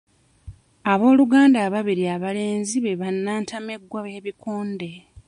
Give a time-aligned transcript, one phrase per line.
[0.91, 4.89] Abooluganda ababiri abalenzi be bannantameggwa b'ebikonde.